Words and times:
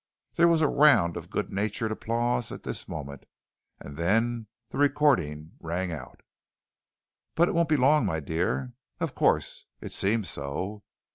There 0.33 0.47
was 0.47 0.61
a 0.61 0.67
round 0.67 1.15
of 1.15 1.29
good 1.29 1.51
natured 1.51 1.91
applause 1.91 2.51
at 2.51 2.63
this 2.63 2.87
moment. 2.89 3.27
And 3.79 3.97
then 3.97 4.47
the 4.71 4.79
recording 4.79 5.51
rang 5.59 5.91
out:"... 5.91 6.23
but 7.35 7.47
it 7.47 7.53
won't 7.53 7.69
be 7.69 7.77
long, 7.77 8.03
my 8.07 8.19
dear... 8.19 8.73
of 8.99 9.13
course, 9.13 9.65
it 9.79 9.93
seems 9.93 10.27
so.... 10.27 10.81